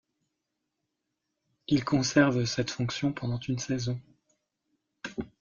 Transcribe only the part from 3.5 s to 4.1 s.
saison.